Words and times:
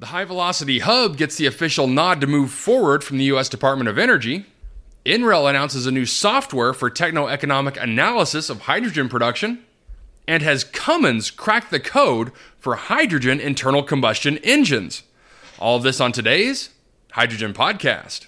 The 0.00 0.06
HyVelocity 0.06 0.80
Hub 0.80 1.18
gets 1.18 1.36
the 1.36 1.44
official 1.44 1.86
nod 1.86 2.22
to 2.22 2.26
move 2.26 2.50
forward 2.50 3.04
from 3.04 3.18
the 3.18 3.24
U.S. 3.24 3.50
Department 3.50 3.86
of 3.86 3.98
Energy. 3.98 4.46
NREL 5.04 5.50
announces 5.50 5.84
a 5.84 5.90
new 5.90 6.06
software 6.06 6.72
for 6.72 6.88
techno-economic 6.88 7.76
analysis 7.76 8.48
of 8.48 8.62
hydrogen 8.62 9.10
production. 9.10 9.62
And 10.26 10.42
has 10.42 10.64
Cummins 10.64 11.30
cracked 11.30 11.70
the 11.70 11.80
code 11.80 12.32
for 12.58 12.76
hydrogen 12.76 13.40
internal 13.40 13.82
combustion 13.82 14.38
engines? 14.38 15.02
All 15.58 15.76
of 15.76 15.82
this 15.82 16.00
on 16.00 16.12
today's 16.12 16.70
Hydrogen 17.12 17.52
Podcast. 17.52 18.24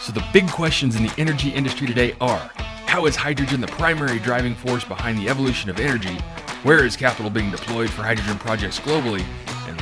So, 0.00 0.12
the 0.12 0.24
big 0.32 0.48
questions 0.48 0.96
in 0.96 1.02
the 1.02 1.14
energy 1.18 1.50
industry 1.50 1.88
today 1.88 2.14
are 2.22 2.50
How 2.86 3.04
is 3.04 3.16
hydrogen 3.16 3.60
the 3.60 3.66
primary 3.66 4.18
driving 4.18 4.54
force 4.54 4.84
behind 4.84 5.18
the 5.18 5.28
evolution 5.28 5.68
of 5.68 5.78
energy? 5.78 6.16
Where 6.62 6.86
is 6.86 6.96
capital 6.96 7.30
being 7.30 7.50
deployed 7.50 7.90
for 7.90 8.02
hydrogen 8.02 8.38
projects 8.38 8.80
globally? 8.80 9.26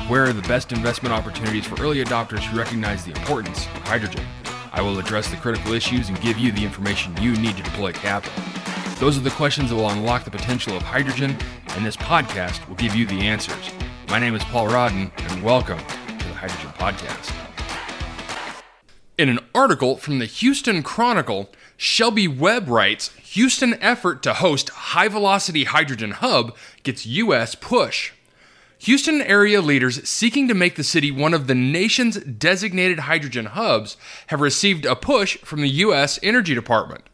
Where 0.08 0.24
are 0.24 0.32
the 0.32 0.42
best 0.42 0.72
investment 0.72 1.14
opportunities 1.14 1.66
for 1.66 1.80
early 1.82 2.02
adopters 2.04 2.40
who 2.40 2.58
recognize 2.58 3.04
the 3.04 3.10
importance 3.12 3.66
of 3.66 3.82
hydrogen. 3.82 4.24
I 4.72 4.82
will 4.82 4.98
address 4.98 5.28
the 5.28 5.36
critical 5.36 5.72
issues 5.72 6.08
and 6.08 6.20
give 6.20 6.38
you 6.38 6.52
the 6.52 6.64
information 6.64 7.16
you 7.20 7.32
need 7.36 7.56
to 7.56 7.62
deploy 7.62 7.92
capital. 7.92 8.42
Those 9.00 9.16
are 9.16 9.22
the 9.22 9.30
questions 9.30 9.70
that 9.70 9.76
will 9.76 9.90
unlock 9.90 10.24
the 10.24 10.30
potential 10.30 10.76
of 10.76 10.82
hydrogen, 10.82 11.36
and 11.70 11.86
this 11.86 11.96
podcast 11.96 12.66
will 12.68 12.76
give 12.76 12.94
you 12.94 13.06
the 13.06 13.20
answers. 13.20 13.70
My 14.08 14.18
name 14.18 14.34
is 14.34 14.42
Paul 14.44 14.68
Rodden, 14.68 15.10
and 15.16 15.42
welcome 15.42 15.78
to 15.78 16.28
the 16.28 16.34
Hydrogen 16.34 16.70
Podcast. 16.78 17.34
In 19.16 19.28
an 19.28 19.40
article 19.54 19.96
from 19.96 20.18
the 20.18 20.26
Houston 20.26 20.82
Chronicle, 20.82 21.50
Shelby 21.76 22.28
Webb 22.28 22.68
writes 22.68 23.08
Houston 23.16 23.74
effort 23.82 24.22
to 24.22 24.34
host 24.34 24.68
HyVelocity 24.68 25.66
hydrogen 25.66 26.12
hub 26.12 26.56
gets 26.82 27.06
U.S. 27.06 27.54
push. 27.54 28.12
Houston 28.78 29.20
area 29.22 29.60
leaders 29.60 30.08
seeking 30.08 30.46
to 30.46 30.54
make 30.54 30.76
the 30.76 30.84
city 30.84 31.10
one 31.10 31.34
of 31.34 31.46
the 31.46 31.54
nation's 31.54 32.16
designated 32.18 33.00
hydrogen 33.00 33.46
hubs 33.46 33.96
have 34.28 34.40
received 34.40 34.86
a 34.86 34.94
push 34.94 35.36
from 35.38 35.62
the 35.62 35.68
U.S. 35.68 36.18
Energy 36.22 36.54
Department. 36.54 37.04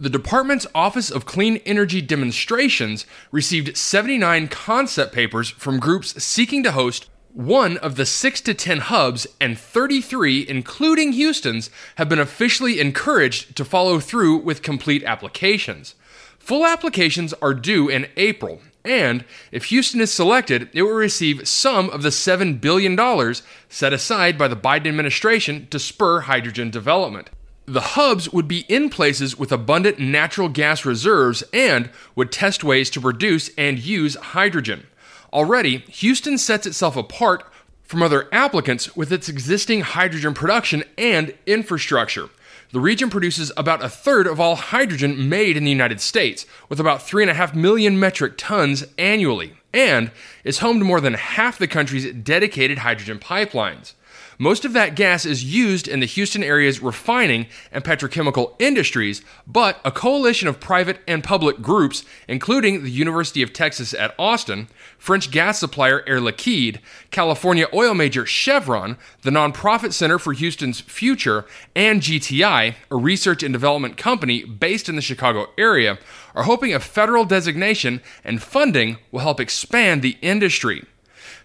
The 0.00 0.10
department's 0.10 0.66
Office 0.74 1.10
of 1.10 1.26
Clean 1.26 1.56
Energy 1.66 2.00
Demonstrations 2.00 3.06
received 3.30 3.76
79 3.76 4.48
concept 4.48 5.14
papers 5.14 5.50
from 5.50 5.78
groups 5.78 6.22
seeking 6.22 6.62
to 6.62 6.72
host 6.72 7.08
one 7.36 7.76
of 7.78 7.96
the 7.96 8.06
6 8.06 8.40
to 8.42 8.54
10 8.54 8.78
hubs, 8.78 9.26
and 9.38 9.58
33, 9.58 10.48
including 10.48 11.12
Houston's, 11.12 11.68
have 11.96 12.08
been 12.08 12.18
officially 12.18 12.80
encouraged 12.80 13.54
to 13.56 13.64
follow 13.64 14.00
through 14.00 14.38
with 14.38 14.62
complete 14.62 15.04
applications. 15.04 15.94
Full 16.38 16.64
applications 16.64 17.34
are 17.34 17.52
due 17.52 17.90
in 17.90 18.08
April, 18.16 18.62
and 18.86 19.24
if 19.52 19.66
Houston 19.66 20.00
is 20.00 20.12
selected, 20.12 20.68
it 20.72 20.82
will 20.82 20.92
receive 20.92 21.46
some 21.46 21.90
of 21.90 22.02
the 22.02 22.10
$7 22.10 22.60
billion 22.60 23.34
set 23.68 23.92
aside 23.92 24.38
by 24.38 24.48
the 24.48 24.56
Biden 24.56 24.86
administration 24.86 25.66
to 25.70 25.78
spur 25.78 26.20
hydrogen 26.20 26.70
development. 26.70 27.30
The 27.66 27.80
hubs 27.80 28.32
would 28.32 28.46
be 28.46 28.60
in 28.68 28.90
places 28.90 29.36
with 29.36 29.50
abundant 29.50 29.98
natural 29.98 30.48
gas 30.48 30.84
reserves 30.84 31.42
and 31.52 31.90
would 32.14 32.30
test 32.30 32.62
ways 32.62 32.90
to 32.90 33.00
produce 33.00 33.50
and 33.58 33.78
use 33.78 34.14
hydrogen. 34.14 34.86
Already, 35.32 35.78
Houston 35.78 36.38
sets 36.38 36.66
itself 36.66 36.96
apart 36.96 37.44
from 37.82 38.02
other 38.02 38.28
applicants 38.30 38.96
with 38.96 39.12
its 39.12 39.28
existing 39.28 39.80
hydrogen 39.80 40.32
production 40.32 40.84
and 40.96 41.34
infrastructure. 41.44 42.28
The 42.72 42.80
region 42.80 43.10
produces 43.10 43.52
about 43.56 43.84
a 43.84 43.88
third 43.88 44.26
of 44.26 44.40
all 44.40 44.56
hydrogen 44.56 45.28
made 45.28 45.56
in 45.56 45.64
the 45.64 45.70
United 45.70 46.00
States, 46.00 46.46
with 46.68 46.80
about 46.80 47.00
3.5 47.00 47.54
million 47.54 47.98
metric 47.98 48.34
tons 48.36 48.84
annually, 48.98 49.54
and 49.72 50.10
is 50.42 50.58
home 50.58 50.78
to 50.80 50.84
more 50.84 51.00
than 51.00 51.14
half 51.14 51.58
the 51.58 51.68
country's 51.68 52.12
dedicated 52.12 52.78
hydrogen 52.78 53.18
pipelines. 53.18 53.92
Most 54.38 54.66
of 54.66 54.74
that 54.74 54.94
gas 54.94 55.24
is 55.24 55.44
used 55.44 55.88
in 55.88 56.00
the 56.00 56.06
Houston 56.06 56.42
area's 56.42 56.82
refining 56.82 57.46
and 57.72 57.82
petrochemical 57.82 58.54
industries, 58.58 59.22
but 59.46 59.80
a 59.82 59.90
coalition 59.90 60.46
of 60.46 60.60
private 60.60 60.98
and 61.08 61.24
public 61.24 61.62
groups, 61.62 62.04
including 62.28 62.82
the 62.82 62.90
University 62.90 63.40
of 63.40 63.54
Texas 63.54 63.94
at 63.94 64.14
Austin, 64.18 64.68
French 64.98 65.30
gas 65.30 65.58
supplier 65.58 66.04
Air 66.06 66.20
Liquide, 66.20 66.80
California 67.10 67.66
oil 67.72 67.94
major 67.94 68.26
Chevron, 68.26 68.98
the 69.22 69.30
nonprofit 69.30 69.94
Center 69.94 70.18
for 70.18 70.34
Houston's 70.34 70.80
Future, 70.80 71.46
and 71.74 72.02
GTI, 72.02 72.74
a 72.90 72.96
research 72.96 73.42
and 73.42 73.54
development 73.54 73.96
company 73.96 74.44
based 74.44 74.90
in 74.90 74.96
the 74.96 75.02
Chicago 75.02 75.46
area, 75.56 75.98
are 76.34 76.42
hoping 76.42 76.74
a 76.74 76.80
federal 76.80 77.24
designation 77.24 78.02
and 78.22 78.42
funding 78.42 78.98
will 79.10 79.20
help 79.20 79.40
expand 79.40 80.02
the 80.02 80.18
industry. 80.20 80.84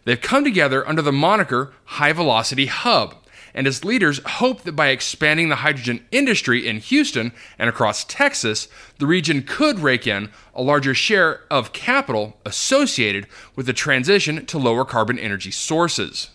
They've 0.04 0.20
come 0.20 0.44
together 0.44 0.88
under 0.88 1.02
the 1.02 1.12
moniker 1.12 1.74
HyVelocity 1.90 2.68
Hub, 2.68 3.16
and 3.54 3.68
its 3.68 3.84
leaders 3.84 4.20
hope 4.26 4.64
that 4.64 4.76
by 4.76 4.88
expanding 4.88 5.50
the 5.50 5.58
hydrogen 5.58 6.06
industry 6.12 6.66
in 6.68 6.78
Houston 6.78 7.34
and 7.60 7.70
across 7.70 8.04
Texas, 8.06 8.68
the 8.98 9.06
region 9.06 9.44
could 9.44 9.80
rake 9.80 10.08
in 10.08 10.30
a 10.56 10.62
larger 10.62 10.94
share 10.94 11.42
of 11.52 11.74
capital 11.74 12.38
associated 12.46 13.28
with 13.56 13.66
the 13.66 13.74
transition 13.74 14.46
to 14.46 14.58
lower 14.58 14.86
carbon 14.86 15.20
energy 15.20 15.52
sources. 15.52 16.30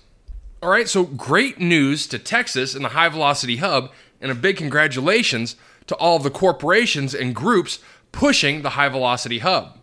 All 0.62 0.71
right, 0.71 0.88
so 0.88 1.04
great 1.04 1.59
news 1.59 2.06
to 2.09 2.19
Texas 2.19 2.75
and 2.75 2.84
the 2.84 2.91
HyVelocity 2.91 3.59
Hub, 3.59 3.91
and 4.21 4.31
a 4.31 4.34
big 4.34 4.56
congratulations 4.56 5.56
to 5.87 5.94
all 5.97 6.16
of 6.16 6.22
the 6.22 6.31
corporations 6.31 7.15
and 7.15 7.34
groups 7.34 7.78
pushing 8.12 8.62
the 8.62 8.71
High 8.71 8.88
Velocity 8.88 9.41
Hub. 9.41 9.78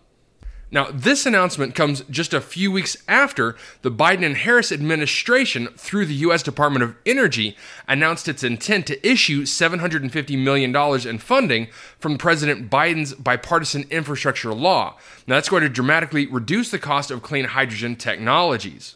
Now, 0.74 0.88
this 0.92 1.28
announcement 1.28 1.76
comes 1.76 2.02
just 2.10 2.34
a 2.34 2.42
few 2.42 2.72
weeks 2.72 2.98
after 3.08 3.56
the 3.84 3.92
Biden 3.92 4.26
and 4.26 4.36
Harris 4.36 4.72
administration, 4.72 5.68
through 5.78 6.08
the 6.08 6.16
U.S. 6.16 6.42
Department 6.42 6.82
of 6.82 6.96
Energy, 7.06 7.56
announced 7.88 8.28
its 8.28 8.44
intent 8.44 8.88
to 8.88 9.08
issue 9.08 9.44
$750 9.44 10.44
million 10.44 10.76
in 11.08 11.20
funding 11.20 11.68
from 12.00 12.18
President 12.18 12.72
Biden's 12.72 13.14
bipartisan 13.14 13.86
infrastructure 13.92 14.52
law. 14.52 14.98
Now, 15.28 15.36
that's 15.36 15.48
going 15.48 15.62
to 15.62 15.70
dramatically 15.70 16.26
reduce 16.26 16.72
the 16.72 16.80
cost 16.80 17.12
of 17.12 17.22
clean 17.22 17.46
hydrogen 17.46 17.96
technologies. 17.96 18.96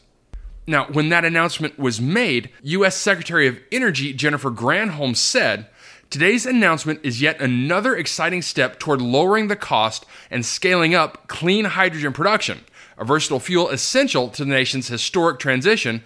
Now, 0.66 0.88
when 0.88 1.10
that 1.10 1.26
announcement 1.26 1.78
was 1.78 2.02
made, 2.02 2.50
U.S. 2.64 2.98
Secretary 2.98 3.46
of 3.48 3.60
Energy 3.72 4.14
Jennifer 4.14 4.50
Granholm 4.50 5.16
said, 5.16 5.68
Today's 6.10 6.46
announcement 6.46 7.02
is 7.04 7.22
yet 7.22 7.42
another 7.42 7.94
exciting 7.94 8.42
step 8.42 8.80
toward 8.80 9.02
lowering 9.02 9.50
the 9.50 9.58
cost 9.58 10.06
and 10.32 10.46
scaling 10.46 10.96
up 10.96 11.28
clean 11.28 11.66
hydrogen 11.66 12.14
production, 12.14 12.62
a 12.98 13.04
versatile 13.04 13.42
fuel 13.42 13.68
essential 13.70 14.30
to 14.30 14.46
the 14.46 14.50
nation's 14.50 14.88
historic 14.88 15.38
transition 15.38 16.02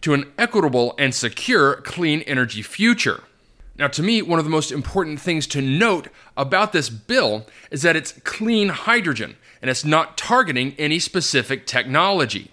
to 0.00 0.14
an 0.14 0.32
equitable 0.38 0.94
and 0.98 1.14
secure 1.14 1.76
clean 1.82 2.22
energy 2.22 2.62
future. 2.62 3.24
Now, 3.76 3.88
to 3.88 4.02
me, 4.02 4.22
one 4.22 4.38
of 4.38 4.46
the 4.46 4.50
most 4.50 4.72
important 4.72 5.20
things 5.20 5.46
to 5.48 5.60
note 5.60 6.08
about 6.34 6.72
this 6.72 6.88
bill 6.88 7.46
is 7.70 7.82
that 7.82 7.94
it's 7.94 8.12
clean 8.24 8.70
hydrogen 8.70 9.36
and 9.60 9.70
it's 9.70 9.84
not 9.84 10.16
targeting 10.16 10.74
any 10.78 10.98
specific 10.98 11.66
technology 11.66 12.50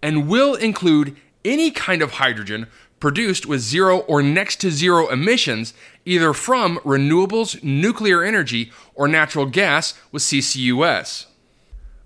and 0.00 0.28
will 0.28 0.54
include 0.54 1.16
any 1.44 1.72
kind 1.72 2.00
of 2.00 2.12
hydrogen 2.12 2.68
produced 3.00 3.46
with 3.46 3.60
zero 3.60 3.98
or 4.00 4.22
next 4.22 4.56
to 4.56 4.70
zero 4.70 5.08
emissions, 5.08 5.74
either 6.04 6.32
from 6.32 6.78
renewables, 6.78 7.62
nuclear 7.62 8.22
energy, 8.22 8.72
or 8.94 9.06
natural 9.06 9.46
gas 9.46 9.94
with 10.12 10.22
CCUS. 10.22 11.26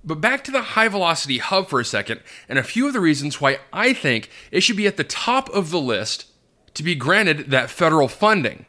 But 0.04 0.20
back 0.20 0.42
to 0.44 0.50
the 0.50 0.62
HyVelocity 0.62 1.40
hub 1.40 1.68
for 1.68 1.80
a 1.80 1.84
second, 1.84 2.20
and 2.48 2.58
a 2.58 2.62
few 2.62 2.86
of 2.86 2.92
the 2.92 3.00
reasons 3.00 3.40
why 3.40 3.58
I 3.72 3.92
think 3.92 4.30
it 4.50 4.62
should 4.62 4.76
be 4.76 4.86
at 4.86 4.96
the 4.96 5.04
top 5.04 5.48
of 5.50 5.70
the 5.70 5.80
list 5.80 6.26
to 6.74 6.82
be 6.82 6.94
granted 6.94 7.50
that 7.50 7.70
federal 7.70 8.08
funding. 8.08 8.66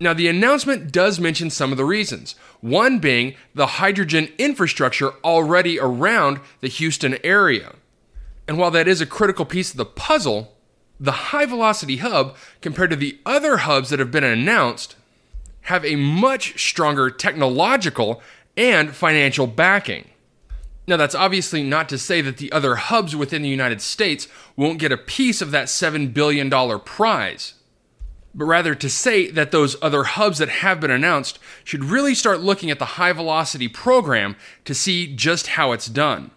Now, 0.00 0.14
the 0.14 0.28
announcement 0.28 0.90
does 0.92 1.20
mention 1.20 1.50
some 1.50 1.72
of 1.72 1.76
the 1.76 1.84
reasons, 1.84 2.34
one 2.60 2.98
being 2.98 3.36
the 3.54 3.66
hydrogen 3.66 4.28
infrastructure 4.38 5.12
already 5.22 5.78
around 5.78 6.40
the 6.60 6.68
Houston 6.68 7.18
area. 7.22 7.74
And 8.48 8.58
while 8.58 8.70
that 8.70 8.88
is 8.88 9.00
a 9.00 9.06
critical 9.06 9.44
piece 9.44 9.70
of 9.70 9.76
the 9.76 9.84
puzzle, 9.84 10.56
the 11.00 11.12
HyVelocity 11.12 11.98
hub, 12.00 12.36
compared 12.60 12.90
to 12.90 12.96
the 12.96 13.18
other 13.24 13.58
hubs 13.58 13.88
that 13.88 13.98
have 13.98 14.10
been 14.10 14.22
announced, 14.22 14.96
have 15.62 15.84
a 15.84 15.96
much 15.96 16.62
stronger 16.62 17.10
technological 17.10 18.22
and 18.56 18.94
financial 18.94 19.46
backing. 19.46 20.10
Now, 20.86 20.96
that's 20.96 21.14
obviously 21.14 21.62
not 21.62 21.88
to 21.88 21.98
say 21.98 22.20
that 22.20 22.36
the 22.36 22.52
other 22.52 22.74
hubs 22.74 23.16
within 23.16 23.42
the 23.42 23.48
United 23.48 23.80
States 23.80 24.28
won't 24.56 24.78
get 24.78 24.92
a 24.92 24.96
piece 24.96 25.40
of 25.40 25.52
that 25.52 25.68
$7 25.68 26.12
billion 26.12 26.50
prize, 26.80 27.54
but 28.34 28.44
rather 28.44 28.74
to 28.74 28.90
say 28.90 29.30
that 29.30 29.52
those 29.52 29.76
other 29.80 30.04
hubs 30.04 30.38
that 30.38 30.48
have 30.48 30.80
been 30.80 30.90
announced 30.90 31.38
should 31.64 31.84
really 31.84 32.14
start 32.14 32.40
looking 32.40 32.70
at 32.70 32.78
the 32.78 32.84
HyVelocity 32.84 33.72
program 33.72 34.36
to 34.64 34.74
see 34.74 35.14
just 35.14 35.48
how 35.48 35.72
it's 35.72 35.86
done. 35.86 36.30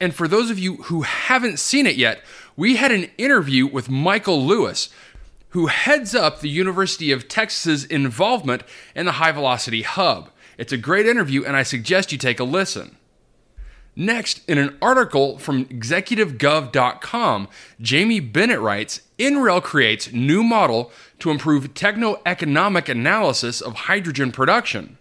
And 0.00 0.14
for 0.14 0.26
those 0.26 0.50
of 0.50 0.58
you 0.58 0.76
who 0.84 1.02
haven't 1.02 1.58
seen 1.58 1.86
it 1.86 1.96
yet, 1.96 2.20
we 2.56 2.76
had 2.76 2.92
an 2.92 3.10
interview 3.18 3.66
with 3.66 3.90
Michael 3.90 4.44
Lewis, 4.44 4.88
who 5.50 5.66
heads 5.66 6.14
up 6.14 6.40
the 6.40 6.48
University 6.48 7.10
of 7.12 7.28
Texas's 7.28 7.84
involvement 7.84 8.62
in 8.94 9.06
the 9.06 9.12
HyVelocity 9.12 9.84
Hub. 9.84 10.30
It's 10.58 10.72
a 10.72 10.76
great 10.76 11.06
interview, 11.06 11.44
and 11.44 11.56
I 11.56 11.62
suggest 11.62 12.12
you 12.12 12.18
take 12.18 12.40
a 12.40 12.44
listen. 12.44 12.96
Next, 13.96 14.48
in 14.48 14.58
an 14.58 14.76
article 14.82 15.38
from 15.38 15.66
executivegov.com, 15.66 17.48
Jamie 17.80 18.20
Bennett 18.20 18.60
writes 18.60 19.02
NREL 19.18 19.62
creates 19.62 20.12
new 20.12 20.42
model 20.42 20.90
to 21.20 21.30
improve 21.30 21.74
techno-economic 21.74 22.88
analysis 22.88 23.60
of 23.60 23.74
hydrogen 23.74 24.32
production. 24.32 24.98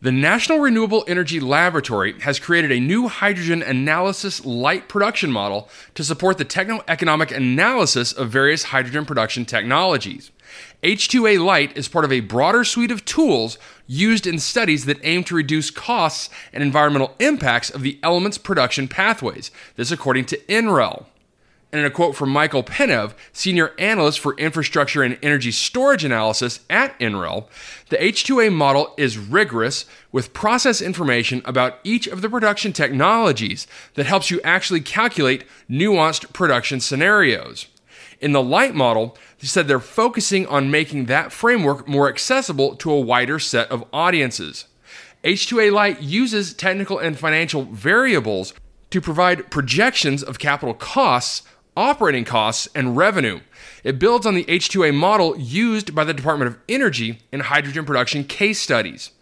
The 0.00 0.12
National 0.12 0.60
Renewable 0.60 1.02
Energy 1.08 1.40
Laboratory 1.40 2.20
has 2.20 2.38
created 2.38 2.70
a 2.70 2.78
new 2.78 3.08
hydrogen 3.08 3.64
analysis 3.64 4.44
light 4.44 4.88
production 4.88 5.32
model 5.32 5.68
to 5.96 6.04
support 6.04 6.38
the 6.38 6.44
techno-economic 6.44 7.32
analysis 7.32 8.12
of 8.12 8.30
various 8.30 8.62
hydrogen 8.62 9.04
production 9.04 9.44
technologies. 9.44 10.30
H2A 10.84 11.44
Light 11.44 11.76
is 11.76 11.88
part 11.88 12.04
of 12.04 12.12
a 12.12 12.20
broader 12.20 12.62
suite 12.62 12.92
of 12.92 13.04
tools 13.04 13.58
used 13.88 14.24
in 14.24 14.38
studies 14.38 14.84
that 14.84 15.00
aim 15.02 15.24
to 15.24 15.34
reduce 15.34 15.72
costs 15.72 16.30
and 16.52 16.62
environmental 16.62 17.16
impacts 17.18 17.68
of 17.68 17.82
the 17.82 17.98
element's 18.04 18.38
production 18.38 18.86
pathways. 18.86 19.50
This 19.74 19.90
according 19.90 20.26
to 20.26 20.38
NREL. 20.42 21.06
And 21.70 21.80
in 21.80 21.86
a 21.86 21.90
quote 21.90 22.16
from 22.16 22.30
Michael 22.30 22.62
Penev, 22.62 23.12
senior 23.32 23.72
analyst 23.78 24.20
for 24.20 24.34
infrastructure 24.36 25.02
and 25.02 25.18
energy 25.22 25.50
storage 25.50 26.02
analysis 26.02 26.60
at 26.70 26.98
NREL, 26.98 27.46
the 27.90 27.98
H2A 27.98 28.52
model 28.52 28.94
is 28.96 29.18
rigorous 29.18 29.84
with 30.10 30.32
process 30.32 30.80
information 30.80 31.42
about 31.44 31.78
each 31.84 32.06
of 32.06 32.22
the 32.22 32.30
production 32.30 32.72
technologies 32.72 33.66
that 33.94 34.06
helps 34.06 34.30
you 34.30 34.40
actually 34.42 34.80
calculate 34.80 35.44
nuanced 35.68 36.32
production 36.32 36.80
scenarios. 36.80 37.66
In 38.20 38.32
the 38.32 38.42
light 38.42 38.74
model, 38.74 39.16
they 39.40 39.46
said 39.46 39.68
they're 39.68 39.78
focusing 39.78 40.46
on 40.46 40.70
making 40.70 41.04
that 41.04 41.32
framework 41.32 41.86
more 41.86 42.08
accessible 42.08 42.76
to 42.76 42.90
a 42.90 43.00
wider 43.00 43.38
set 43.38 43.70
of 43.70 43.84
audiences. 43.92 44.64
H2A 45.22 45.72
Light 45.72 46.00
uses 46.00 46.54
technical 46.54 46.98
and 46.98 47.18
financial 47.18 47.64
variables 47.64 48.54
to 48.90 49.00
provide 49.00 49.50
projections 49.50 50.22
of 50.22 50.38
capital 50.38 50.74
costs, 50.74 51.42
operating 51.78 52.24
costs, 52.24 52.68
and 52.74 52.96
revenue. 52.96 53.38
It 53.84 54.00
builds 54.00 54.26
on 54.26 54.34
the 54.34 54.44
H2A 54.46 54.92
model 54.92 55.38
used 55.38 55.94
by 55.94 56.02
the 56.02 56.12
Department 56.12 56.50
of 56.50 56.58
Energy 56.68 57.20
in 57.30 57.38
hydrogen 57.38 57.84
production 57.84 58.24
case 58.24 58.60
studies. 58.60 59.12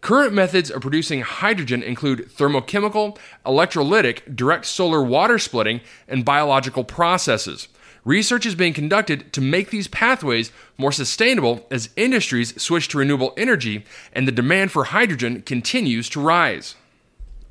Current 0.00 0.32
methods 0.32 0.70
of 0.70 0.80
producing 0.80 1.22
hydrogen 1.22 1.82
include 1.82 2.28
thermochemical, 2.28 3.18
electrolytic, 3.44 4.36
direct 4.36 4.66
solar 4.66 5.02
water 5.02 5.40
splitting, 5.40 5.80
and 6.06 6.24
biological 6.24 6.84
processes. 6.84 7.66
Research 8.04 8.46
is 8.46 8.54
being 8.54 8.74
conducted 8.74 9.32
to 9.32 9.40
make 9.40 9.70
these 9.70 9.88
pathways 9.88 10.52
more 10.78 10.92
sustainable 10.92 11.66
as 11.70 11.88
industries 11.96 12.60
switch 12.62 12.86
to 12.88 12.98
renewable 12.98 13.32
energy 13.36 13.84
and 14.12 14.28
the 14.28 14.32
demand 14.32 14.70
for 14.70 14.84
hydrogen 14.84 15.42
continues 15.42 16.08
to 16.10 16.20
rise. 16.20 16.76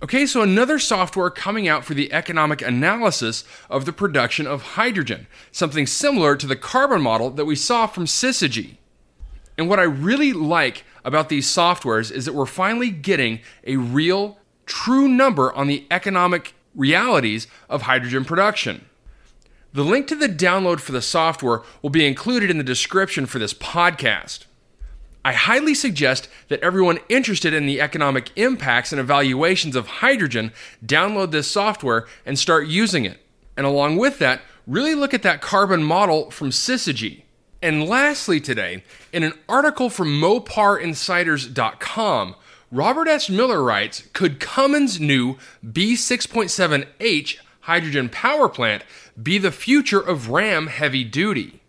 Okay, 0.03 0.25
so 0.25 0.41
another 0.41 0.79
software 0.79 1.29
coming 1.29 1.65
out 1.65 1.85
for 1.85 1.93
the 1.93 2.11
economic 2.11 2.61
analysis 2.61 3.45
of 3.69 3.85
the 3.85 3.93
production 3.93 4.45
of 4.45 4.73
hydrogen, 4.73 5.27
something 5.49 5.87
similar 5.87 6.35
to 6.35 6.45
the 6.45 6.57
carbon 6.57 7.01
model 7.01 7.29
that 7.29 7.45
we 7.45 7.55
saw 7.55 7.87
from 7.87 8.03
Syzygy. 8.03 8.75
And 9.57 9.69
what 9.69 9.79
I 9.79 9.83
really 9.83 10.33
like 10.33 10.83
about 11.05 11.29
these 11.29 11.47
softwares 11.47 12.11
is 12.11 12.25
that 12.25 12.33
we're 12.33 12.45
finally 12.45 12.89
getting 12.89 13.39
a 13.65 13.77
real, 13.77 14.39
true 14.65 15.07
number 15.07 15.53
on 15.53 15.67
the 15.67 15.87
economic 15.89 16.53
realities 16.75 17.47
of 17.69 17.83
hydrogen 17.83 18.25
production. 18.25 18.83
The 19.71 19.85
link 19.85 20.07
to 20.07 20.15
the 20.15 20.27
download 20.27 20.81
for 20.81 20.91
the 20.91 21.01
software 21.01 21.61
will 21.81 21.89
be 21.89 22.05
included 22.05 22.51
in 22.51 22.57
the 22.57 22.63
description 22.65 23.25
for 23.25 23.39
this 23.39 23.53
podcast. 23.53 24.47
I 25.25 25.33
highly 25.33 25.73
suggest 25.73 26.27
that 26.49 26.59
everyone 26.59 26.99
interested 27.07 27.53
in 27.53 27.65
the 27.65 27.79
economic 27.79 28.31
impacts 28.35 28.91
and 28.91 28.99
evaluations 28.99 29.73
of 29.75 29.87
hydrogen 29.87 30.51
download 30.85 31.31
this 31.31 31.49
software 31.49 32.07
and 32.25 32.37
start 32.37 32.67
using 32.67 33.05
it. 33.05 33.21
And 33.55 33.65
along 33.65 33.95
with 33.97 34.19
that, 34.19 34.41
really 34.67 34.93
look 34.95 35.13
at 35.13 35.23
that 35.23 35.41
carbon 35.41 35.81
model 35.83 36.29
from 36.29 36.49
Syzygy. 36.49 37.21
And 37.61 37.87
lastly, 37.87 38.41
today, 38.41 38.83
in 39.13 39.23
an 39.23 39.31
article 39.47 39.89
from 39.89 40.19
MoParInsiders.com, 40.19 42.35
Robert 42.71 43.07
S. 43.07 43.29
Miller 43.29 43.63
writes 43.63 44.03
Could 44.11 44.41
Cummins' 44.41 44.99
new 44.99 45.37
B6.7H 45.65 47.37
hydrogen 47.61 48.09
power 48.09 48.49
plant 48.49 48.83
be 49.21 49.37
the 49.37 49.51
future 49.51 50.01
of 50.01 50.29
Ram 50.29 50.67
heavy 50.67 51.05
duty? 51.05 51.61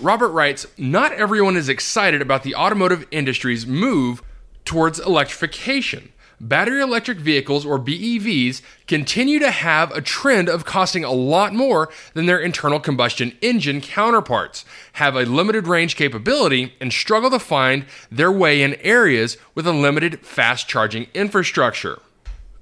Robert 0.00 0.30
writes 0.30 0.66
Not 0.78 1.12
everyone 1.12 1.56
is 1.56 1.68
excited 1.68 2.22
about 2.22 2.42
the 2.42 2.54
automotive 2.54 3.06
industry's 3.10 3.66
move 3.66 4.22
towards 4.64 4.98
electrification. 4.98 6.12
Battery 6.42 6.80
electric 6.80 7.18
vehicles, 7.18 7.66
or 7.66 7.78
BEVs, 7.78 8.62
continue 8.86 9.38
to 9.38 9.50
have 9.50 9.90
a 9.90 10.00
trend 10.00 10.48
of 10.48 10.64
costing 10.64 11.04
a 11.04 11.12
lot 11.12 11.52
more 11.52 11.90
than 12.14 12.24
their 12.24 12.38
internal 12.38 12.80
combustion 12.80 13.36
engine 13.42 13.82
counterparts, 13.82 14.64
have 14.94 15.16
a 15.16 15.26
limited 15.26 15.66
range 15.66 15.96
capability, 15.96 16.72
and 16.80 16.94
struggle 16.94 17.28
to 17.28 17.38
find 17.38 17.84
their 18.10 18.32
way 18.32 18.62
in 18.62 18.72
areas 18.76 19.36
with 19.54 19.66
a 19.66 19.72
limited 19.72 20.20
fast 20.20 20.66
charging 20.66 21.08
infrastructure. 21.12 22.00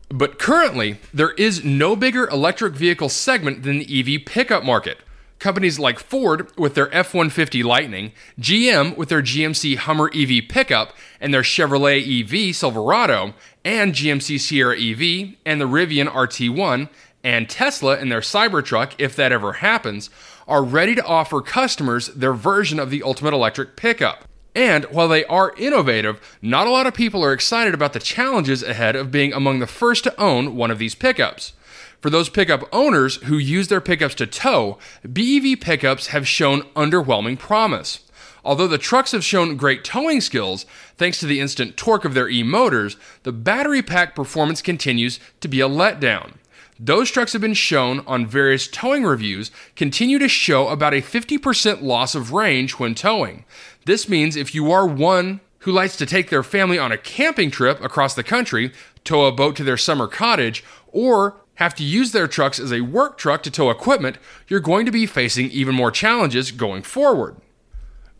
But 0.08 0.40
currently, 0.40 0.99
there 1.14 1.32
is 1.32 1.64
no 1.64 1.94
bigger 1.94 2.26
electric 2.31 2.73
vehicle 2.73 3.11
segment 3.11 3.62
than 3.62 3.79
the 3.79 4.17
EV 4.17 4.26
pickup 4.26 4.64
market. 4.64 4.99
Companies 5.38 5.79
like 5.79 6.00
Ford 6.00 6.50
with 6.58 6.75
their 6.75 6.93
F 6.93 7.14
150 7.14 7.62
Lightning, 7.62 8.12
GM 8.40 8.96
with 8.96 9.08
their 9.08 9.23
GMC 9.23 9.76
Hummer 9.76 10.11
EV 10.12 10.49
pickup 10.49 10.93
and 11.20 11.32
their 11.32 11.43
Chevrolet 11.43 12.02
EV 12.02 12.55
Silverado, 12.55 13.35
and 13.64 13.94
GMC 13.94 14.40
Sierra 14.40 14.76
EV 14.76 15.37
and 15.46 15.61
the 15.61 15.69
Rivian 15.69 16.08
RT1, 16.08 16.88
and 17.23 17.49
Tesla 17.49 17.99
in 17.99 18.08
their 18.08 18.20
Cybertruck, 18.20 18.93
if 18.99 19.14
that 19.14 19.31
ever 19.31 19.55
happens, 19.55 20.11
are 20.49 20.64
ready 20.64 20.96
to 20.96 21.05
offer 21.05 21.40
customers 21.40 22.08
their 22.08 22.32
version 22.32 22.81
of 22.81 22.90
the 22.90 23.02
ultimate 23.05 23.35
electric 23.35 23.76
pickup. 23.76 24.25
And 24.56 24.87
while 24.87 25.08
they 25.08 25.25
are 25.26 25.55
innovative, 25.56 26.20
not 26.43 26.67
a 26.67 26.70
lot 26.70 26.88
of 26.88 26.94
people 26.94 27.25
are 27.25 27.32
excited 27.32 27.75
about 27.75 27.93
the 27.93 28.00
challenges 28.00 28.64
ahead 28.64 28.96
of 28.96 29.12
being 29.12 29.32
among 29.32 29.61
the 29.61 29.69
first 29.69 30.02
to 30.05 30.20
own 30.20 30.56
one 30.56 30.73
of 30.73 30.79
these 30.79 30.96
pickups. 30.96 31.52
For 32.00 32.11
those 32.11 32.29
pickup 32.29 32.69
owners 32.73 33.17
who 33.25 33.39
use 33.39 33.69
their 33.69 33.81
pickups 33.81 34.15
to 34.17 34.27
tow, 34.27 34.79
BEV 35.03 35.61
pickups 35.61 36.09
have 36.09 36.29
shown 36.29 36.62
underwhelming 36.77 37.39
promise. 37.39 38.00
Although 38.45 38.69
the 38.69 38.79
trucks 38.79 39.12
have 39.12 39.25
shown 39.25 39.56
great 39.56 39.83
towing 39.83 40.21
skills, 40.21 40.65
thanks 40.97 41.19
to 41.21 41.27
the 41.27 41.41
instant 41.41 41.77
torque 41.77 42.05
of 42.05 42.15
their 42.15 42.29
e 42.29 42.43
motors, 42.43 42.97
the 43.25 43.33
battery 43.33 43.83
pack 43.83 44.15
performance 44.15 44.62
continues 44.62 45.19
to 45.41 45.49
be 45.49 45.61
a 45.61 45.69
letdown. 45.69 46.35
Those 46.79 47.11
trucks 47.11 47.33
have 47.33 47.43
been 47.43 47.55
shown 47.55 48.05
on 48.06 48.25
various 48.25 48.69
towing 48.69 49.05
reviews 49.05 49.50
continue 49.75 50.21
to 50.21 50.29
show 50.29 50.69
about 50.69 50.95
a 50.95 51.03
50% 51.03 51.83
loss 51.83 52.14
of 52.14 52.33
range 52.33 52.73
when 52.73 52.95
towing. 52.95 53.45
This 53.85 54.09
means 54.09 54.37
if 54.37 54.55
you 54.55 54.71
are 54.71 54.87
one 54.87 55.40
who 55.61 55.73
likes 55.73 55.97
to 55.97 56.07
take 56.07 56.31
their 56.31 56.45
family 56.45 56.78
on 56.78 56.93
a 56.93 56.99
camping 56.99 57.50
trip 57.50 57.83
across 57.83 58.14
the 58.14 58.23
country, 58.23 58.73
tow 59.02 59.25
a 59.25 59.33
boat 59.33 59.57
to 59.57 59.64
their 59.64 59.76
summer 59.76 60.07
cottage, 60.07 60.62
or 60.93 61.40
have 61.59 61.75
to 61.75 61.85
use 61.85 62.12
their 62.12 62.29
trucks 62.29 62.61
as 62.61 62.73
a 62.73 62.83
work 62.83 63.19
truck 63.19 63.43
to 63.43 63.50
tow 63.50 63.69
equipment, 63.69 64.17
you're 64.47 64.61
going 64.61 64.87
to 64.87 64.93
be 64.93 65.07
facing 65.07 65.50
even 65.50 65.75
more 65.75 65.91
challenges 65.91 66.53
going 66.53 66.83
forward. 66.83 67.37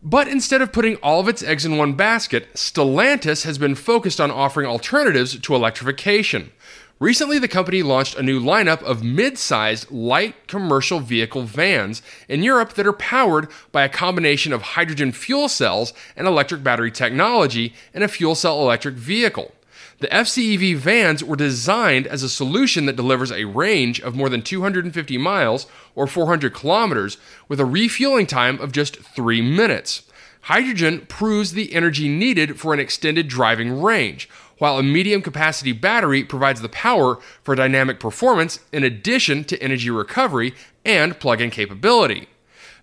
But 0.03 0.27
instead 0.27 0.61
of 0.61 0.73
putting 0.73 0.97
all 0.97 1.21
of 1.21 1.29
its 1.29 1.41
eggs 1.41 1.65
in 1.65 1.77
one 1.77 1.93
basket, 1.93 2.53
Stellantis 2.53 3.45
has 3.45 3.57
been 3.57 3.75
focused 3.75 4.19
on 4.19 4.29
offering 4.29 4.67
alternatives 4.67 5.39
to 5.39 5.55
electrification. 5.55 6.51
Recently, 6.99 7.39
the 7.39 7.47
company 7.47 7.81
launched 7.81 8.17
a 8.17 8.23
new 8.23 8.41
lineup 8.41 8.83
of 8.83 9.03
mid 9.03 9.37
sized 9.37 9.89
light 9.89 10.47
commercial 10.49 10.99
vehicle 10.99 11.43
vans 11.43 12.01
in 12.27 12.43
Europe 12.43 12.73
that 12.73 12.85
are 12.85 12.91
powered 12.91 13.47
by 13.71 13.85
a 13.85 13.89
combination 13.89 14.51
of 14.51 14.61
hydrogen 14.61 15.13
fuel 15.13 15.47
cells 15.47 15.93
and 16.17 16.27
electric 16.27 16.61
battery 16.61 16.91
technology 16.91 17.73
in 17.93 18.03
a 18.03 18.09
fuel 18.09 18.35
cell 18.35 18.61
electric 18.61 18.95
vehicle. 18.95 19.53
The 19.99 20.07
FCEV 20.07 20.77
vans 20.77 21.25
were 21.25 21.35
designed 21.35 22.07
as 22.07 22.23
a 22.23 22.29
solution 22.29 22.85
that 22.85 22.95
delivers 22.95 23.33
a 23.33 23.43
range 23.43 23.99
of 23.99 24.15
more 24.15 24.29
than 24.29 24.41
250 24.41 25.17
miles 25.17 25.67
or 25.93 26.07
400 26.07 26.53
kilometers 26.53 27.17
with 27.49 27.59
a 27.59 27.65
refueling 27.65 28.25
time 28.25 28.61
of 28.61 28.71
just 28.71 28.97
three 28.97 29.41
minutes. 29.41 30.03
Hydrogen 30.43 31.05
proves 31.09 31.51
the 31.51 31.73
energy 31.73 32.07
needed 32.07 32.57
for 32.57 32.73
an 32.73 32.79
extended 32.79 33.27
driving 33.27 33.81
range 33.81 34.29
while 34.57 34.77
a 34.77 34.83
medium 34.83 35.21
capacity 35.21 35.73
battery 35.73 36.23
provides 36.23 36.61
the 36.61 36.69
power 36.69 37.19
for 37.43 37.53
dynamic 37.55 37.99
performance 37.99 38.59
in 38.71 38.85
addition 38.85 39.43
to 39.43 39.61
energy 39.61 39.89
recovery 39.89 40.53
and 40.85 41.19
plug 41.19 41.41
in 41.41 41.49
capability. 41.49 42.29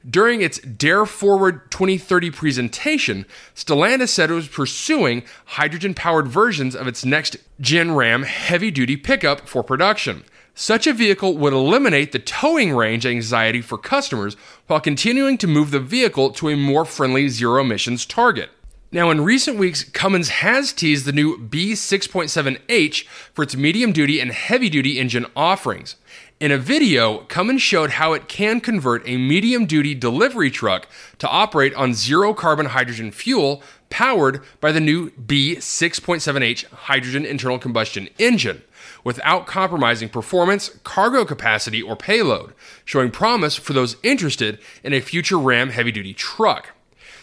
During 0.09 0.41
its 0.41 0.59
Dare 0.61 1.07
Forward 1.07 1.71
2030 1.71 2.31
presentation, 2.31 3.26
Stellantis 3.55 4.11
said 4.11 4.31
it 4.31 4.35
was 4.35 4.49
pursuing 4.49 5.23
hydrogen 5.47 5.95
powered 5.95 6.29
versions 6.29 6.76
of 6.76 6.87
its 6.87 7.05
next 7.05 7.37
Gen 7.61 7.95
Ram 7.95 8.23
heavy 8.23 8.71
duty 8.71 8.97
pickup 8.97 9.49
for 9.49 9.62
production. 9.62 10.25
Such 10.55 10.87
a 10.87 10.95
vehicle 10.95 11.37
would 11.37 11.53
eliminate 11.53 12.12
the 12.12 12.19
towing 12.19 12.75
range 12.75 13.05
anxiety 13.05 13.61
for 13.61 13.76
customers 13.76 14.37
while 14.67 14.81
continuing 14.81 15.37
to 15.38 15.47
move 15.47 15.71
the 15.71 15.81
vehicle 15.81 16.31
to 16.31 16.49
a 16.49 16.57
more 16.57 16.85
friendly 16.85 17.29
zero 17.29 17.61
emissions 17.61 18.07
target. 18.07 18.50
Now, 18.93 19.11
in 19.11 19.21
recent 19.21 19.59
weeks, 19.59 19.85
Cummins 19.85 20.29
has 20.29 20.73
teased 20.73 21.05
the 21.05 21.12
new 21.12 21.37
B6.7H 21.37 23.07
for 23.35 23.43
its 23.43 23.57
medium 23.57 23.93
duty 23.93 24.21
and 24.21 24.31
heavy 24.31 24.71
duty 24.71 24.99
engine 24.99 25.26
offerings. 25.37 25.97
In 26.38 26.52
a 26.52 26.59
video, 26.59 27.21
Cummins 27.28 27.62
showed 27.62 27.93
how 27.93 28.12
it 28.12 28.28
can 28.28 28.61
convert 28.61 29.09
a 29.09 29.16
medium 29.16 29.64
duty 29.64 29.95
delivery 29.95 30.50
truck 30.50 30.87
to 31.16 31.26
operate 31.31 31.73
on 31.73 31.95
zero 31.95 32.35
carbon 32.35 32.66
hydrogen 32.66 33.11
fuel 33.11 33.62
powered 33.88 34.43
by 34.61 34.71
the 34.71 34.78
new 34.78 35.09
B6.7H 35.12 36.66
hydrogen 36.66 37.25
internal 37.25 37.59
combustion 37.59 38.11
engine 38.19 38.61
without 39.02 39.47
compromising 39.47 40.11
performance, 40.11 40.78
cargo 40.85 41.25
capacity, 41.25 41.81
or 41.81 41.97
payload, 41.97 42.52
showing 42.85 43.11
promise 43.11 43.57
for 43.57 43.73
those 43.73 43.97
interested 44.02 44.59
in 44.85 44.93
a 44.93 45.00
future 45.00 45.38
Ram 45.38 45.71
heavy 45.71 45.90
duty 45.90 46.12
truck. 46.12 46.75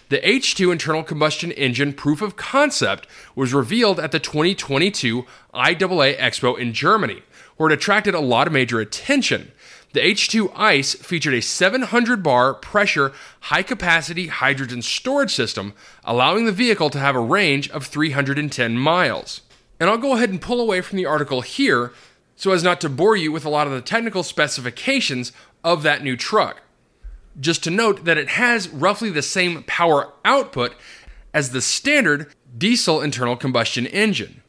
The 0.09 0.19
H2 0.19 0.71
internal 0.71 1.03
combustion 1.03 1.51
engine 1.51 1.93
proof 1.93 2.21
of 2.21 2.35
concept 2.35 3.07
was 3.35 3.53
revealed 3.53 3.99
at 3.99 4.11
the 4.11 4.19
2022 4.19 5.25
IAA 5.53 6.17
Expo 6.17 6.57
in 6.57 6.73
Germany, 6.73 7.23
where 7.57 7.69
it 7.69 7.73
attracted 7.73 8.13
a 8.13 8.19
lot 8.19 8.47
of 8.47 8.53
major 8.53 8.79
attention. 8.79 9.51
The 9.93 10.01
H2 10.01 10.51
ICE 10.55 10.95
featured 10.95 11.35
a 11.35 11.41
700 11.41 12.23
bar 12.23 12.55
pressure 12.55 13.13
high 13.41 13.61
capacity 13.61 14.27
hydrogen 14.27 14.81
storage 14.81 15.33
system, 15.33 15.73
allowing 16.03 16.45
the 16.45 16.51
vehicle 16.51 16.89
to 16.89 16.99
have 16.99 17.15
a 17.15 17.19
range 17.19 17.69
of 17.69 17.85
310 17.85 18.77
miles. 18.77 19.41
And 19.79 19.89
I'll 19.89 19.97
go 19.99 20.15
ahead 20.15 20.31
and 20.31 20.41
pull 20.41 20.59
away 20.59 20.81
from 20.81 20.97
the 20.97 21.05
article 21.05 21.41
here 21.41 21.93
so 22.35 22.51
as 22.51 22.63
not 22.63 22.81
to 22.81 22.89
bore 22.89 23.15
you 23.15 23.31
with 23.31 23.45
a 23.45 23.49
lot 23.49 23.67
of 23.67 23.73
the 23.73 23.81
technical 23.81 24.23
specifications 24.23 25.31
of 25.63 25.83
that 25.83 26.03
new 26.03 26.17
truck. 26.17 26.62
Just 27.39 27.63
to 27.63 27.71
note 27.71 28.05
that 28.05 28.17
it 28.17 28.29
has 28.29 28.69
roughly 28.69 29.09
the 29.09 29.21
same 29.21 29.63
power 29.63 30.13
output 30.23 30.75
as 31.33 31.49
the 31.49 31.61
standard 31.61 32.33
diesel 32.57 33.01
internal 33.01 33.35
combustion 33.35 33.85
engine. 33.87 34.41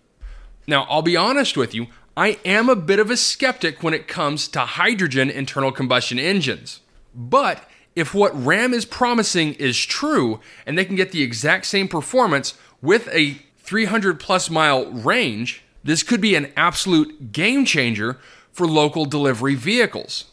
Now, 0.67 0.87
I'll 0.89 1.03
be 1.03 1.17
honest 1.17 1.57
with 1.57 1.75
you, 1.75 1.87
I 2.17 2.39
am 2.45 2.69
a 2.69 2.77
bit 2.77 2.99
of 2.99 3.11
a 3.11 3.17
skeptic 3.17 3.83
when 3.83 3.95
it 3.95 4.07
comes 4.07 4.49
to 4.49 4.61
hydrogen 4.61 5.31
internal 5.31 5.73
combustion 5.73 6.19
engines. 6.19 6.81
But 7.15 7.69
if 7.97 8.15
what 8.15 8.45
Ram 8.45 8.73
is 8.73 8.85
promising 8.85 9.55
is 9.55 9.79
true 9.79 10.41
and 10.67 10.77
they 10.77 10.85
can 10.85 10.97
get 10.97 11.13
the 11.13 11.23
exact 11.23 11.67
same 11.67 11.89
performance 11.89 12.55
with 12.83 13.09
a 13.13 13.39
300 13.59 14.21
plus 14.21 14.51
mile 14.51 14.87
range, 14.87 15.63
this 15.83 16.03
could 16.03 16.21
be 16.21 16.35
an 16.35 16.53
absolute 16.57 17.33
game 17.33 17.65
changer 17.65 18.19
for 18.53 18.67
local 18.67 19.05
delivery 19.05 19.55
vehicles. 19.55 20.27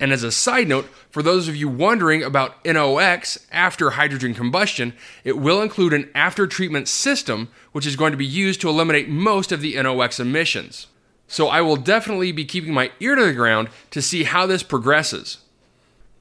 And 0.00 0.12
as 0.12 0.22
a 0.22 0.32
side 0.32 0.66
note, 0.66 0.86
for 1.10 1.22
those 1.22 1.46
of 1.46 1.54
you 1.54 1.68
wondering 1.68 2.22
about 2.22 2.64
NOx 2.64 3.46
after 3.52 3.90
hydrogen 3.90 4.32
combustion, 4.32 4.94
it 5.24 5.36
will 5.36 5.60
include 5.60 5.92
an 5.92 6.08
after 6.14 6.46
treatment 6.46 6.88
system 6.88 7.48
which 7.72 7.86
is 7.86 7.96
going 7.96 8.10
to 8.12 8.16
be 8.16 8.26
used 8.26 8.62
to 8.62 8.68
eliminate 8.70 9.10
most 9.10 9.52
of 9.52 9.60
the 9.60 9.80
NOx 9.80 10.18
emissions. 10.18 10.86
So 11.28 11.48
I 11.48 11.60
will 11.60 11.76
definitely 11.76 12.32
be 12.32 12.46
keeping 12.46 12.72
my 12.72 12.90
ear 12.98 13.14
to 13.14 13.26
the 13.26 13.34
ground 13.34 13.68
to 13.90 14.00
see 14.00 14.24
how 14.24 14.46
this 14.46 14.62
progresses. 14.62 15.38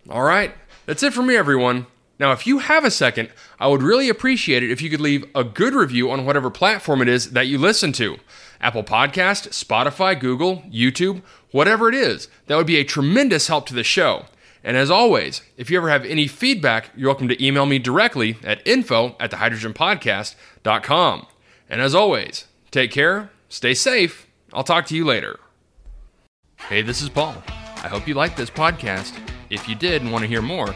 All 0.09 0.23
right, 0.23 0.53
that's 0.85 1.01
it 1.01 1.13
for 1.13 1.23
me, 1.23 1.35
everyone. 1.35 1.87
Now, 2.19 2.33
if 2.33 2.45
you 2.45 2.59
have 2.59 2.83
a 2.83 2.91
second, 2.91 3.29
I 3.59 3.67
would 3.67 3.81
really 3.81 4.09
appreciate 4.09 4.61
it 4.61 4.71
if 4.71 4.81
you 4.81 4.89
could 4.89 4.99
leave 4.99 5.25
a 5.33 5.43
good 5.43 5.73
review 5.73 6.11
on 6.11 6.25
whatever 6.25 6.49
platform 6.49 7.01
it 7.01 7.07
is 7.07 7.31
that 7.31 7.47
you 7.47 7.57
listen 7.57 7.93
to 7.93 8.17
Apple 8.59 8.83
Podcast, 8.83 9.49
Spotify, 9.49 10.19
Google, 10.19 10.63
YouTube, 10.69 11.21
whatever 11.51 11.87
it 11.87 11.95
is. 11.95 12.27
That 12.47 12.57
would 12.57 12.67
be 12.67 12.77
a 12.77 12.83
tremendous 12.83 13.47
help 13.47 13.65
to 13.67 13.73
the 13.73 13.85
show. 13.85 14.25
And 14.65 14.75
as 14.75 14.91
always, 14.91 15.41
if 15.55 15.71
you 15.71 15.77
ever 15.77 15.89
have 15.89 16.03
any 16.03 16.27
feedback, 16.27 16.89
you're 16.93 17.07
welcome 17.07 17.29
to 17.29 17.43
email 17.43 17.65
me 17.65 17.79
directly 17.79 18.37
at 18.43 18.67
info 18.67 19.15
at 19.17 19.31
thehydrogenpodcast.com. 19.31 21.27
And 21.69 21.81
as 21.81 21.95
always, 21.95 22.47
take 22.69 22.91
care, 22.91 23.29
stay 23.47 23.73
safe. 23.73 24.27
I'll 24.51 24.65
talk 24.65 24.85
to 24.87 24.95
you 24.95 25.05
later. 25.05 25.39
Hey, 26.57 26.81
this 26.81 27.01
is 27.01 27.07
Paul. 27.07 27.41
I 27.47 27.87
hope 27.87 28.07
you 28.07 28.13
liked 28.13 28.35
this 28.35 28.49
podcast. 28.49 29.17
If 29.49 29.69
you 29.69 29.75
did 29.75 30.01
and 30.01 30.11
want 30.11 30.23
to 30.23 30.27
hear 30.27 30.41
more, 30.41 30.75